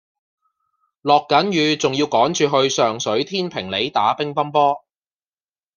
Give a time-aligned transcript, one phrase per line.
[1.03, 4.83] 落緊雨仲要趕住去上水天平里打乒乓波